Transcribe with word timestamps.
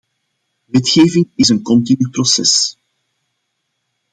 Wetgeving 0.67 1.29
is 1.35 1.49
een 1.49 1.61
continu 1.61 2.09
proces. 2.09 2.77